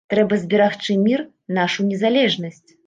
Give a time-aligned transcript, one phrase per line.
[0.11, 1.23] Трэба зберагчы мір,
[1.59, 2.69] нашу незалежнасць.